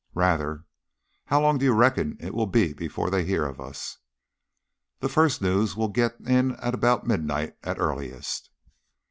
"Rather. 0.15 0.65
How 1.25 1.39
long 1.41 1.59
do 1.59 1.65
you 1.65 1.73
reckon 1.73 2.17
it 2.19 2.33
will 2.33 2.47
be 2.47 2.73
before 2.73 3.11
they 3.11 3.23
hear 3.23 3.45
of 3.45 3.61
us?" 3.61 3.99
"The 4.99 5.09
first 5.09 5.43
news 5.43 5.75
will 5.75 5.89
get 5.89 6.19
in 6.21 6.53
at 6.55 6.73
about 6.73 7.05
midnight 7.05 7.53
at 7.61 7.77
earliest." 7.79 8.49